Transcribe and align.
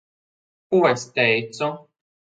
Ko 0.71 0.79
es 0.93 1.05
teicu? 1.19 1.73